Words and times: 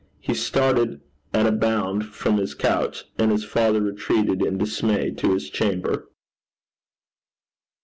He 0.19 0.33
started 0.33 0.99
at 1.31 1.45
a 1.45 1.51
bound 1.51 2.07
from 2.07 2.37
his 2.37 2.55
couch, 2.55 3.05
and 3.19 3.31
his 3.31 3.43
father 3.45 3.81
retreated 3.81 4.41
in 4.43 4.57
dismay 4.57 5.11
to 5.11 5.33
his 5.35 5.47
chamber. 5.47 6.09